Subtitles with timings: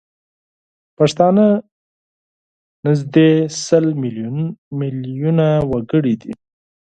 [0.97, 1.45] پښتانه
[2.85, 3.31] نزدي
[3.65, 3.85] سل
[4.79, 6.33] میلیونه وګړي دي